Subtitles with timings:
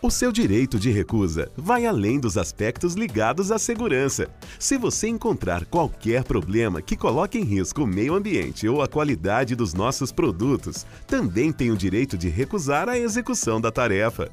[0.00, 4.30] O seu direito de recusa vai além dos aspectos ligados à segurança.
[4.56, 9.56] Se você encontrar qualquer problema que coloque em risco o meio ambiente ou a qualidade
[9.56, 14.30] dos nossos produtos, também tem o direito de recusar a execução da tarefa.